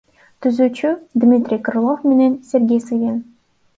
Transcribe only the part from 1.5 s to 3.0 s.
Крылов менен Сергей